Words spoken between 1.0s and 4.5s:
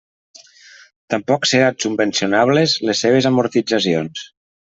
Tampoc seran subvencionables les seves amortitzacions.